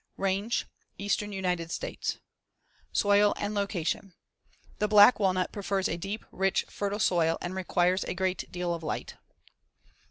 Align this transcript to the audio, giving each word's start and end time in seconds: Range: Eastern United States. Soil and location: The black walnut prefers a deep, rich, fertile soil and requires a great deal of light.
Range: 0.17 0.65
Eastern 0.97 1.31
United 1.31 1.69
States. 1.69 2.17
Soil 2.91 3.35
and 3.37 3.53
location: 3.53 4.15
The 4.79 4.87
black 4.87 5.19
walnut 5.19 5.51
prefers 5.51 5.87
a 5.87 5.95
deep, 5.95 6.25
rich, 6.31 6.65
fertile 6.71 6.97
soil 6.97 7.37
and 7.39 7.53
requires 7.53 8.03
a 8.05 8.15
great 8.15 8.51
deal 8.51 8.73
of 8.73 8.81
light. 8.81 9.17